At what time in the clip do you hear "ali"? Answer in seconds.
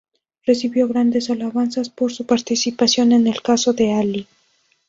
3.93-4.27